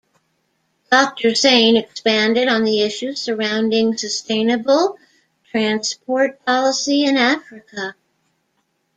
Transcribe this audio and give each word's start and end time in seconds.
Doctor 0.89 1.35
Sane 1.35 1.77
expanded 1.77 2.47
on 2.47 2.63
the 2.63 2.81
issues 2.81 3.21
surrounding 3.21 3.95
Sustainable 3.95 4.97
Transport 5.51 6.43
Policy 6.43 7.03
in 7.03 7.17
Africa. 7.17 7.93